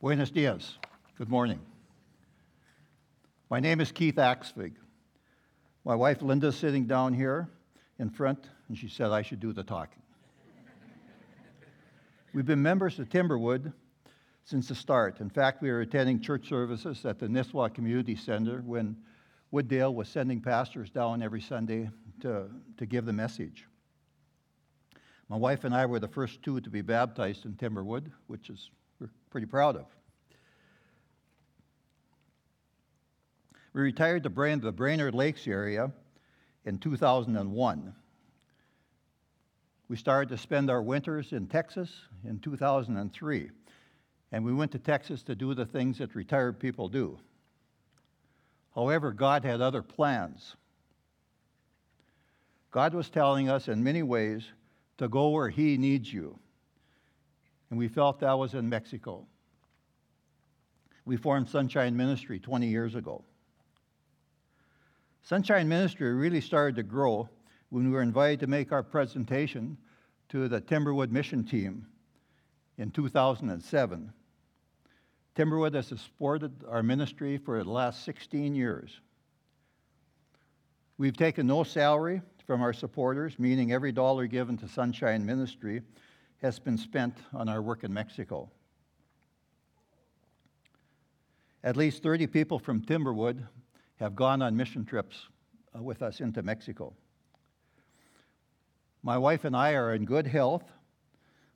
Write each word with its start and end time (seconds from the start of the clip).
Buenos 0.00 0.30
dias. 0.30 0.78
Good 1.16 1.28
morning. 1.28 1.58
My 3.50 3.58
name 3.58 3.80
is 3.80 3.90
Keith 3.90 4.14
Axvig. 4.14 4.74
My 5.84 5.96
wife 5.96 6.22
Linda's 6.22 6.56
sitting 6.56 6.86
down 6.86 7.12
here 7.12 7.48
in 7.98 8.08
front, 8.08 8.48
and 8.68 8.78
she 8.78 8.88
said 8.88 9.10
I 9.10 9.22
should 9.22 9.40
do 9.40 9.52
the 9.52 9.64
talking. 9.64 10.00
We've 12.32 12.46
been 12.46 12.62
members 12.62 13.00
of 13.00 13.08
Timberwood 13.08 13.72
since 14.44 14.68
the 14.68 14.76
start. 14.76 15.18
In 15.18 15.30
fact, 15.30 15.62
we 15.62 15.68
were 15.68 15.80
attending 15.80 16.20
church 16.20 16.48
services 16.48 17.04
at 17.04 17.18
the 17.18 17.26
Nisswa 17.26 17.74
Community 17.74 18.14
Center 18.14 18.62
when 18.64 18.96
Wooddale 19.52 19.92
was 19.92 20.08
sending 20.08 20.40
pastors 20.40 20.90
down 20.90 21.24
every 21.24 21.40
Sunday 21.40 21.90
to, 22.20 22.48
to 22.76 22.86
give 22.86 23.04
the 23.04 23.12
message. 23.12 23.66
My 25.28 25.36
wife 25.36 25.64
and 25.64 25.74
I 25.74 25.86
were 25.86 25.98
the 25.98 26.06
first 26.06 26.40
two 26.44 26.60
to 26.60 26.70
be 26.70 26.82
baptized 26.82 27.46
in 27.46 27.54
Timberwood, 27.54 28.12
which 28.28 28.48
is 28.48 28.70
pretty 29.30 29.46
proud 29.46 29.76
of. 29.76 29.86
We 33.72 33.82
retired 33.82 34.24
to 34.24 34.30
the 34.30 34.72
Brainerd 34.72 35.14
Lakes 35.14 35.46
area 35.46 35.92
in 36.64 36.78
2001. 36.78 37.94
We 39.88 39.96
started 39.96 40.28
to 40.30 40.38
spend 40.38 40.70
our 40.70 40.82
winters 40.82 41.32
in 41.32 41.46
Texas 41.46 41.90
in 42.24 42.40
2003. 42.40 43.50
And 44.32 44.44
we 44.44 44.52
went 44.52 44.72
to 44.72 44.78
Texas 44.78 45.22
to 45.22 45.34
do 45.34 45.54
the 45.54 45.64
things 45.64 45.98
that 45.98 46.14
retired 46.14 46.60
people 46.60 46.88
do. 46.88 47.18
However, 48.74 49.12
God 49.12 49.44
had 49.44 49.60
other 49.60 49.82
plans. 49.82 50.56
God 52.70 52.92
was 52.92 53.08
telling 53.08 53.48
us 53.48 53.68
in 53.68 53.82
many 53.82 54.02
ways 54.02 54.44
to 54.98 55.08
go 55.08 55.30
where 55.30 55.48
He 55.48 55.78
needs 55.78 56.12
you. 56.12 56.38
And 57.70 57.78
we 57.78 57.88
felt 57.88 58.20
that 58.20 58.38
was 58.38 58.54
in 58.54 58.68
Mexico. 58.68 59.26
We 61.04 61.16
formed 61.16 61.48
SONShine 61.48 61.94
Ministry 61.94 62.38
20 62.38 62.66
years 62.66 62.94
ago. 62.94 63.24
SONShine 65.28 65.66
Ministry 65.66 66.12
really 66.14 66.40
started 66.40 66.76
to 66.76 66.82
grow 66.82 67.28
when 67.70 67.84
we 67.84 67.90
were 67.90 68.02
invited 68.02 68.40
to 68.40 68.46
make 68.46 68.72
our 68.72 68.82
presentation 68.82 69.76
to 70.30 70.48
the 70.48 70.60
Timberwood 70.60 71.10
mission 71.10 71.44
team 71.44 71.86
in 72.78 72.90
2007. 72.90 74.12
Timberwood 75.34 75.74
has 75.74 75.86
supported 75.86 76.52
our 76.68 76.82
ministry 76.82 77.38
for 77.38 77.62
the 77.62 77.70
last 77.70 78.04
16 78.04 78.54
years. 78.54 79.00
We've 80.96 81.16
taken 81.16 81.46
no 81.46 81.62
salary 81.62 82.22
from 82.46 82.60
our 82.62 82.72
supporters, 82.72 83.38
meaning 83.38 83.72
every 83.72 83.92
dollar 83.92 84.26
given 84.26 84.56
to 84.58 84.66
SONShine 84.66 85.22
Ministry 85.22 85.82
has 86.42 86.58
been 86.58 86.78
spent 86.78 87.14
on 87.32 87.48
our 87.48 87.60
work 87.60 87.84
in 87.84 87.92
Mexico. 87.92 88.50
At 91.64 91.76
least 91.76 92.02
30 92.02 92.28
people 92.28 92.58
from 92.58 92.80
Timberwood 92.82 93.44
have 93.96 94.14
gone 94.14 94.42
on 94.42 94.56
mission 94.56 94.84
trips 94.84 95.26
uh, 95.76 95.82
with 95.82 96.02
us 96.02 96.20
into 96.20 96.42
Mexico. 96.42 96.94
My 99.02 99.18
wife 99.18 99.44
and 99.44 99.56
I 99.56 99.74
are 99.74 99.94
in 99.94 100.04
good 100.04 100.26
health, 100.26 100.64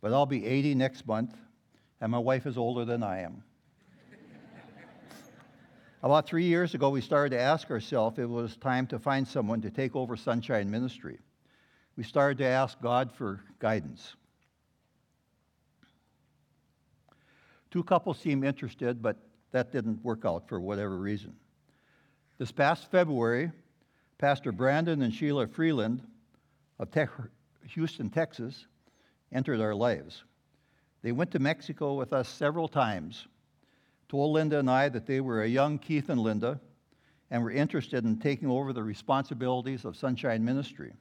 but 0.00 0.12
I'll 0.12 0.26
be 0.26 0.46
80 0.46 0.74
next 0.74 1.06
month, 1.06 1.36
and 2.00 2.10
my 2.10 2.18
wife 2.18 2.46
is 2.46 2.56
older 2.56 2.86
than 2.86 3.02
I 3.02 3.20
am. 3.20 3.42
About 6.02 6.26
three 6.26 6.44
years 6.44 6.74
ago, 6.74 6.88
we 6.88 7.02
started 7.02 7.36
to 7.36 7.40
ask 7.40 7.70
ourselves 7.70 8.18
if 8.18 8.24
it 8.24 8.26
was 8.26 8.56
time 8.56 8.86
to 8.88 8.98
find 8.98 9.28
someone 9.28 9.60
to 9.60 9.70
take 9.70 9.94
over 9.94 10.16
SONShine 10.16 10.68
Ministry. 10.68 11.18
We 11.96 12.04
started 12.04 12.38
to 12.38 12.46
ask 12.46 12.80
God 12.80 13.12
for 13.12 13.40
guidance. 13.58 14.16
Two 17.70 17.84
couples 17.84 18.18
seemed 18.18 18.44
interested, 18.44 19.00
but 19.00 19.16
that 19.52 19.72
didn't 19.72 20.04
work 20.04 20.24
out 20.24 20.48
for 20.48 20.60
whatever 20.60 20.96
reason. 20.96 21.34
This 22.38 22.52
past 22.52 22.90
February, 22.90 23.50
Pastor 24.18 24.52
Brandon 24.52 25.02
and 25.02 25.14
Sheila 25.14 25.46
Freeland 25.46 26.02
of 26.78 26.90
Te- 26.90 27.06
Houston, 27.74 28.10
Texas, 28.10 28.66
entered 29.32 29.60
our 29.60 29.74
lives. 29.74 30.24
They 31.02 31.12
went 31.12 31.30
to 31.32 31.38
Mexico 31.38 31.94
with 31.94 32.12
us 32.12 32.28
several 32.28 32.68
times 32.68 33.26
told 34.10 34.32
Linda 34.32 34.58
and 34.58 34.68
I 34.68 34.88
that 34.88 35.06
they 35.06 35.20
were 35.20 35.42
a 35.42 35.48
young 35.48 35.78
Keith 35.78 36.08
and 36.08 36.20
Linda 36.20 36.60
and 37.30 37.44
were 37.44 37.52
interested 37.52 38.04
in 38.04 38.18
taking 38.18 38.50
over 38.50 38.72
the 38.72 38.82
responsibilities 38.82 39.84
of 39.84 39.94
SONShine 39.94 40.40
Ministry. 40.40 40.92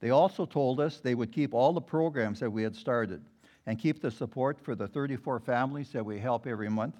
They 0.00 0.10
also 0.10 0.44
told 0.44 0.80
us 0.80 1.00
they 1.00 1.14
would 1.14 1.32
keep 1.32 1.54
all 1.54 1.72
the 1.72 1.80
programs 1.80 2.40
that 2.40 2.50
we 2.50 2.62
had 2.62 2.76
started 2.76 3.22
and 3.66 3.78
keep 3.78 4.00
the 4.00 4.10
support 4.10 4.60
for 4.60 4.74
the 4.74 4.88
34 4.88 5.40
families 5.40 5.90
that 5.92 6.04
we 6.04 6.18
help 6.18 6.46
every 6.46 6.68
month 6.68 6.96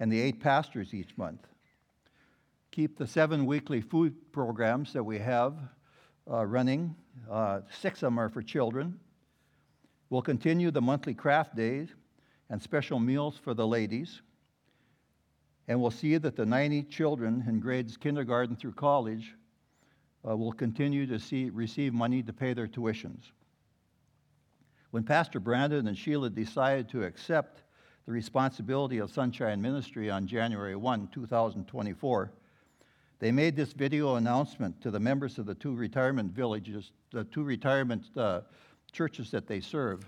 and 0.00 0.12
the 0.12 0.20
eight 0.20 0.40
pastors 0.40 0.94
each 0.94 1.16
month. 1.16 1.46
Keep 2.70 2.98
the 2.98 3.06
seven 3.06 3.46
weekly 3.46 3.80
food 3.80 4.14
programs 4.32 4.92
that 4.92 5.04
we 5.04 5.18
have 5.18 5.54
uh, 6.30 6.44
running. 6.44 6.94
Uh, 7.30 7.60
six 7.80 7.98
of 7.98 8.06
them 8.08 8.18
are 8.18 8.28
for 8.28 8.42
children. 8.42 8.98
We'll 10.10 10.22
continue 10.22 10.70
the 10.70 10.82
monthly 10.82 11.14
craft 11.14 11.56
days 11.56 11.88
and 12.50 12.60
special 12.60 12.98
meals 12.98 13.38
for 13.42 13.54
the 13.54 13.66
ladies 13.66 14.22
and 15.68 15.80
we'll 15.80 15.90
see 15.90 16.16
that 16.18 16.36
the 16.36 16.44
90 16.44 16.82
children 16.84 17.44
in 17.46 17.60
grades 17.60 17.96
kindergarten 17.96 18.56
through 18.56 18.72
college 18.72 19.34
uh, 20.28 20.36
will 20.36 20.52
continue 20.52 21.06
to 21.06 21.18
see, 21.18 21.50
receive 21.50 21.92
money 21.92 22.22
to 22.22 22.32
pay 22.32 22.52
their 22.52 22.66
tuitions. 22.66 23.30
When 24.92 25.02
Pastor 25.02 25.40
Brandon 25.40 25.88
and 25.88 25.98
Sheila 25.98 26.30
decided 26.30 26.88
to 26.90 27.02
accept 27.02 27.62
the 28.06 28.12
responsibility 28.12 28.98
of 28.98 29.10
SONShine 29.10 29.58
Ministry 29.58 30.08
on 30.08 30.28
January 30.28 30.76
1, 30.76 31.08
2024, 31.12 32.32
they 33.18 33.32
made 33.32 33.56
this 33.56 33.72
video 33.72 34.14
announcement 34.14 34.80
to 34.82 34.92
the 34.92 35.00
members 35.00 35.38
of 35.38 35.46
the 35.46 35.54
two 35.56 35.74
retirement 35.74 36.32
villages, 36.32 36.92
the 37.10 37.24
two 37.24 37.42
retirement 37.42 38.04
uh, 38.16 38.42
churches 38.92 39.32
that 39.32 39.48
they 39.48 39.60
serve. 39.60 40.04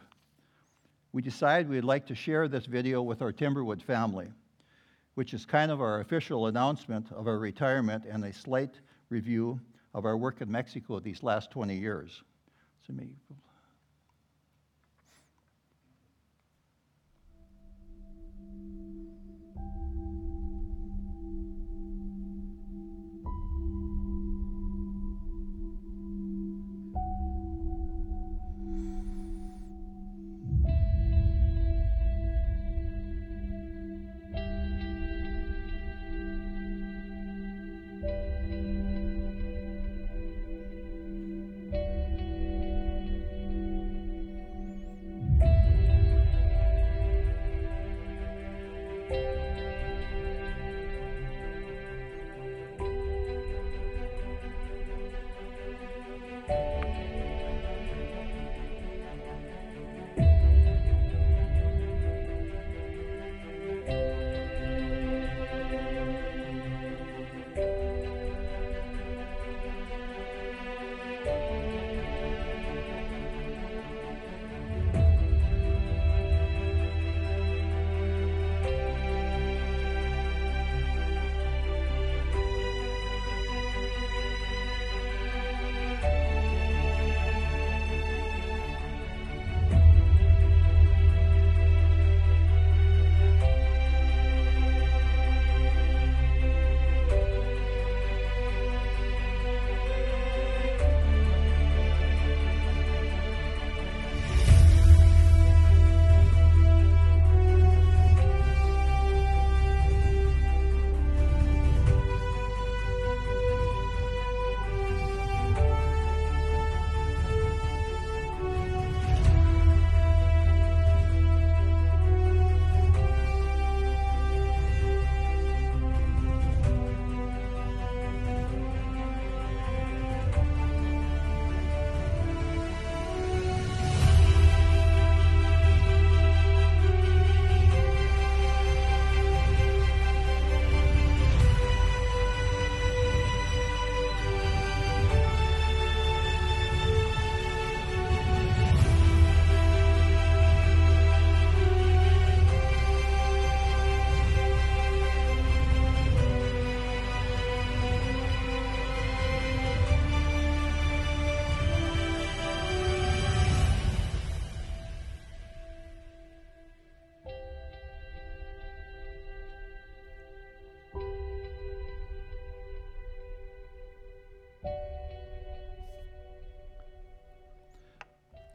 We 1.12 1.22
decided 1.22 1.68
we'd 1.68 1.82
like 1.82 2.06
to 2.06 2.14
share 2.14 2.46
this 2.46 2.66
video 2.66 3.02
with 3.02 3.22
our 3.22 3.32
Timberwood 3.32 3.82
family 3.82 4.28
which 5.14 5.32
is 5.32 5.44
kind 5.46 5.70
of 5.70 5.80
our 5.80 6.00
official 6.00 6.46
announcement 6.46 7.10
of 7.12 7.26
our 7.26 7.38
retirement 7.38 8.04
and 8.08 8.24
a 8.24 8.32
slight 8.32 8.74
review 9.08 9.60
of 9.94 10.04
our 10.04 10.16
work 10.16 10.40
in 10.40 10.50
Mexico 10.50 10.98
these 10.98 11.22
last 11.22 11.50
20 11.50 11.76
years. 11.76 12.22
So, 12.86 12.92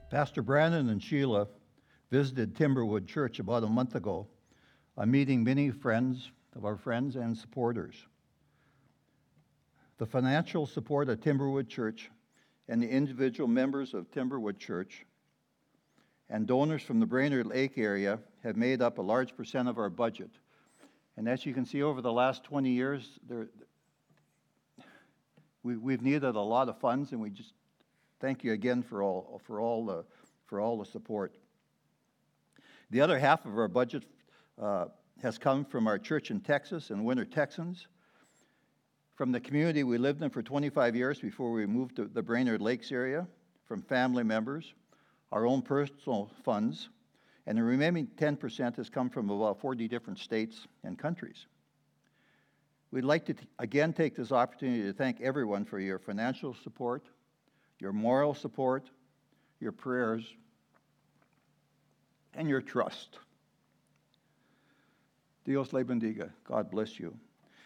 Pastor 0.09 0.41
Brandon 0.41 0.89
and 0.89 1.03
Sheila 1.03 1.47
visited 2.09 2.55
Timberwood 2.55 3.05
Church 3.05 3.37
about 3.37 3.63
a 3.63 3.67
month 3.67 3.93
ago, 3.93 4.27
uh, 4.97 5.05
meeting 5.05 5.43
many 5.43 5.69
friends 5.69 6.31
of 6.55 6.65
our 6.65 6.77
friends 6.77 7.15
and 7.15 7.37
supporters. 7.37 7.95
The 9.99 10.07
financial 10.07 10.65
support 10.65 11.09
of 11.09 11.19
Timberwood 11.19 11.67
Church 11.67 12.09
and 12.67 12.81
the 12.81 12.89
individual 12.89 13.47
members 13.47 13.93
of 13.93 14.09
Timberwood 14.09 14.57
Church 14.57 15.05
and 16.27 16.47
donors 16.47 16.81
from 16.81 16.99
the 16.99 17.05
Brainerd 17.05 17.45
Lake 17.45 17.77
area 17.77 18.17
have 18.43 18.57
made 18.57 18.81
up 18.81 18.97
a 18.97 19.03
large 19.03 19.35
percent 19.37 19.67
of 19.67 19.77
our 19.77 19.91
budget. 19.91 20.31
And 21.17 21.29
as 21.29 21.45
you 21.45 21.53
can 21.53 21.65
see, 21.65 21.83
over 21.83 22.01
the 22.01 22.13
last 22.13 22.43
20 22.45 22.71
years, 22.71 23.19
there, 23.27 23.49
we, 25.61 25.77
we've 25.77 26.01
needed 26.01 26.35
a 26.35 26.41
lot 26.41 26.67
of 26.67 26.79
funds, 26.79 27.11
and 27.11 27.21
we 27.21 27.29
just 27.29 27.53
thank 28.19 28.43
you 28.43 28.53
again 28.53 28.83
for 28.83 29.01
all, 29.01 29.41
for 29.45 29.59
all, 29.59 29.85
the, 29.85 30.05
for 30.45 30.59
all 30.59 30.77
the 30.77 30.85
support. 30.85 31.37
The 32.91 33.01
other 33.01 33.19
half 33.19 33.45
of 33.45 33.57
our 33.57 33.67
budget 33.67 34.03
uh, 34.61 34.85
has 35.21 35.37
come 35.37 35.65
from 35.65 35.87
our 35.87 35.99
church 35.99 36.31
in 36.31 36.41
Texas 36.41 36.89
and 36.89 37.05
Winter 37.05 37.25
Texans, 37.25 37.87
from 39.15 39.31
the 39.31 39.39
community 39.39 39.83
we 39.83 39.97
lived 39.97 40.23
in 40.23 40.29
for 40.29 40.41
25 40.41 40.95
years 40.95 41.19
before 41.19 41.51
we 41.51 41.65
moved 41.65 41.97
to 41.97 42.05
the 42.05 42.23
Brainerd 42.23 42.61
Lakes 42.61 42.91
area, 42.91 43.27
from 43.67 43.81
family 43.83 44.23
members, 44.23 44.73
our 45.31 45.45
own 45.45 45.61
personal 45.61 46.31
funds, 46.43 46.89
and 47.45 47.57
the 47.57 47.63
remaining 47.63 48.07
10% 48.17 48.75
has 48.75 48.89
come 48.89 49.09
from 49.09 49.29
about 49.29 49.59
40 49.59 49.87
different 49.87 50.19
states 50.19 50.67
and 50.83 50.97
countries. 50.97 51.45
We'd 52.91 53.03
like 53.03 53.25
to 53.25 53.33
t- 53.35 53.45
again 53.59 53.93
take 53.93 54.15
this 54.15 54.31
opportunity 54.31 54.83
to 54.83 54.93
thank 54.93 55.21
everyone 55.21 55.65
for 55.65 55.79
your 55.79 55.99
financial 55.99 56.55
support, 56.55 57.05
your 57.79 57.93
moral 57.93 58.33
support, 58.33 58.89
your 59.59 59.71
prayers, 59.71 60.23
and 62.33 62.47
your 62.49 62.61
trust. 62.61 63.17
Dios 65.45 65.73
le 65.73 65.83
bendiga. 65.83 66.29
God 66.43 66.69
bless 66.69 66.99
you. 66.99 67.15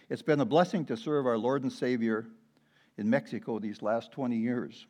It's 0.10 0.22
been 0.22 0.40
a 0.40 0.46
blessing 0.46 0.86
to 0.86 0.98
serve 0.98 1.26
our 1.26 1.38
Lord 1.38 1.64
and 1.64 1.72
Savior 1.72 2.26
in 2.98 3.10
Mexico 3.10 3.60
these 3.60 3.82
last 3.82 4.12
20 4.12 4.38
years. 4.38 4.86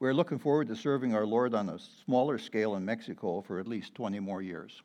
We're 0.00 0.14
looking 0.14 0.38
forward 0.38 0.68
to 0.68 0.76
serving 0.76 1.14
our 1.14 1.26
Lord 1.26 1.54
on 1.54 1.68
a 1.68 1.78
smaller 2.04 2.38
scale 2.38 2.74
in 2.74 2.84
Mexico 2.84 3.40
for 3.42 3.60
at 3.60 3.68
least 3.68 3.94
20 3.94 4.18
more 4.18 4.42
years. 4.42 4.82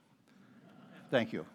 Thank 1.09 1.33
you. 1.33 1.45